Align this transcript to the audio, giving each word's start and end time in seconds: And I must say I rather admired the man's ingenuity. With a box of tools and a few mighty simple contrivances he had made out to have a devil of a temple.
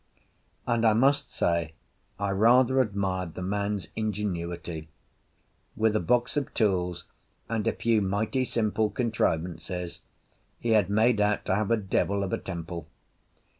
And 0.65 0.83
I 0.83 0.93
must 0.93 1.31
say 1.31 1.73
I 2.17 2.31
rather 2.31 2.81
admired 2.81 3.35
the 3.35 3.43
man's 3.43 3.89
ingenuity. 3.95 4.89
With 5.75 5.95
a 5.95 5.99
box 5.99 6.35
of 6.35 6.51
tools 6.55 7.05
and 7.47 7.67
a 7.67 7.71
few 7.73 8.01
mighty 8.01 8.43
simple 8.43 8.89
contrivances 8.89 10.01
he 10.59 10.69
had 10.69 10.89
made 10.89 11.21
out 11.21 11.45
to 11.45 11.53
have 11.53 11.69
a 11.69 11.77
devil 11.77 12.23
of 12.23 12.33
a 12.33 12.39
temple. 12.39 12.87